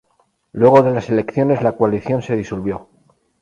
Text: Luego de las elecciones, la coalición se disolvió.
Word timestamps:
Luego 0.53 0.81
de 0.81 0.93
las 0.95 1.11
elecciones, 1.11 1.61
la 1.61 1.73
coalición 1.77 2.23
se 2.23 2.35
disolvió. 2.35 2.89